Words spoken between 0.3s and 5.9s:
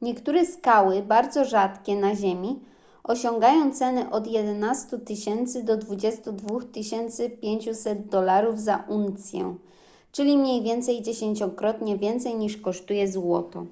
skały bardzo rzadkie na ziemi osiągają ceny od 11 000 do